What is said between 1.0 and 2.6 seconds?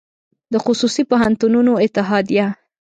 پوهنتونونو اتحادیه